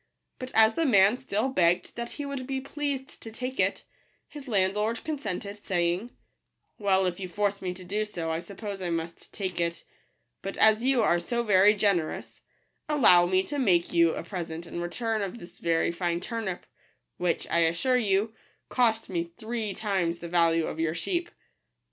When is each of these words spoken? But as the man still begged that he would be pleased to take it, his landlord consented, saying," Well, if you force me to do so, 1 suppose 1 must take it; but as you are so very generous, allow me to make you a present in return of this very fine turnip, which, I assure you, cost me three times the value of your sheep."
But 0.39 0.49
as 0.55 0.73
the 0.73 0.87
man 0.87 1.15
still 1.15 1.49
begged 1.49 1.95
that 1.95 2.13
he 2.13 2.25
would 2.25 2.47
be 2.47 2.59
pleased 2.59 3.21
to 3.21 3.31
take 3.31 3.59
it, 3.59 3.85
his 4.27 4.47
landlord 4.47 5.03
consented, 5.03 5.63
saying," 5.63 6.09
Well, 6.79 7.05
if 7.05 7.19
you 7.19 7.29
force 7.29 7.61
me 7.61 7.71
to 7.75 7.83
do 7.83 8.03
so, 8.05 8.29
1 8.29 8.41
suppose 8.41 8.81
1 8.81 8.95
must 8.95 9.31
take 9.31 9.61
it; 9.61 9.83
but 10.41 10.57
as 10.57 10.83
you 10.83 11.03
are 11.03 11.19
so 11.19 11.43
very 11.43 11.75
generous, 11.75 12.41
allow 12.89 13.27
me 13.27 13.43
to 13.43 13.59
make 13.59 13.93
you 13.93 14.15
a 14.15 14.23
present 14.23 14.65
in 14.65 14.81
return 14.81 15.21
of 15.21 15.37
this 15.37 15.59
very 15.59 15.91
fine 15.91 16.19
turnip, 16.19 16.65
which, 17.17 17.45
I 17.51 17.59
assure 17.59 17.97
you, 17.97 18.33
cost 18.69 19.07
me 19.07 19.31
three 19.37 19.75
times 19.75 20.17
the 20.17 20.27
value 20.27 20.65
of 20.65 20.79
your 20.79 20.95
sheep." 20.95 21.29